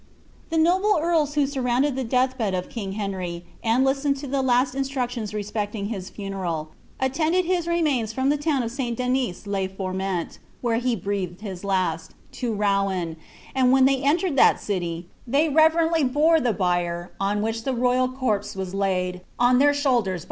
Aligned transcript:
The 0.49 0.57
noble 0.57 0.97
earls 0.99 1.35
who 1.35 1.45
surrounded 1.45 1.95
the 1.95 2.03
death 2.03 2.35
bed 2.35 2.55
of 2.55 2.69
king 2.71 2.93
Henry, 2.93 3.45
and 3.63 3.85
stened 3.95 4.17
to 4.21 4.27
his 4.27 4.43
last 4.43 4.73
instructions 4.73 5.31
respecting 5.31 5.89
his 5.89 6.09
funeral, 6.09 6.71
attended 6.99 7.45
his 7.45 7.67
emains 7.67 8.11
from 8.11 8.29
the 8.29 8.37
town 8.37 8.63
of 8.63 8.71
St 8.71 8.97
Denis 8.97 9.45
le 9.45 9.67
Forment 9.67 10.39
(where 10.61 10.77
he 10.77 10.95
breathed 10.95 11.41
his 11.41 11.63
Mt) 11.63 12.15
to 12.31 12.51
Rouen; 12.51 13.15
and 13.53 13.71
when 13.71 13.85
they 13.85 14.01
entered 14.01 14.35
that 14.37 14.59
city, 14.59 15.07
they 15.27 15.49
reverently 15.49 16.03
bore 16.03 16.37
he 16.37 16.51
bier, 16.51 17.11
on 17.19 17.43
which 17.43 17.63
the 17.63 17.75
royal 17.75 18.07
corpse 18.09 18.55
was 18.55 18.73
laid, 18.73 19.21
on 19.37 19.59
their 19.59 19.71
shoulders 19.71 20.13
by 20.15 20.15
oms. 20.15 20.19